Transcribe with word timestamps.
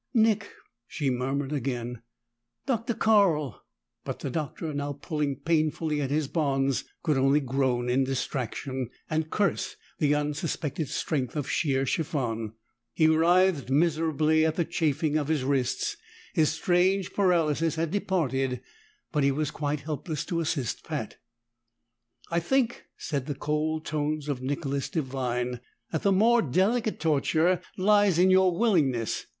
"Nick!" 0.15 0.51
she 0.87 1.11
murmured 1.11 1.53
again. 1.53 2.01
"Dr. 2.65 2.95
Carl!" 2.95 3.61
But 4.03 4.17
the 4.17 4.31
Doctor, 4.31 4.73
now 4.73 4.93
pulling 4.93 5.35
painfully 5.35 6.01
at 6.01 6.09
his 6.09 6.27
bonds, 6.27 6.85
could 7.03 7.19
only 7.19 7.39
groan 7.39 7.87
in 7.87 8.03
distraction, 8.03 8.89
and 9.11 9.29
curse 9.29 9.75
the 9.99 10.15
unsuspected 10.15 10.87
strength 10.89 11.35
of 11.35 11.47
sheer 11.47 11.85
chiffon. 11.85 12.53
He 12.95 13.05
writhed 13.07 13.69
miserably 13.69 14.43
at 14.43 14.55
the 14.55 14.65
chafing 14.65 15.17
of 15.19 15.27
his 15.27 15.43
wrists; 15.43 15.97
his 16.33 16.49
strange 16.49 17.13
paralysis 17.13 17.75
had 17.75 17.91
departed, 17.91 18.59
but 19.11 19.23
he 19.23 19.31
was 19.31 19.51
quite 19.51 19.81
helpless 19.81 20.25
to 20.25 20.39
assist 20.39 20.83
Pat. 20.83 21.17
"I 22.31 22.39
think," 22.39 22.85
said 22.97 23.27
the 23.27 23.35
cold 23.35 23.85
tones 23.85 24.27
of 24.27 24.41
Nicholas 24.41 24.89
Devine, 24.89 25.59
"that 25.91 26.01
the 26.01 26.11
more 26.11 26.41
delicate 26.41 26.99
torture 26.99 27.61
lies 27.77 28.17
in 28.17 28.31
your 28.31 28.57
willingness. 28.57 29.27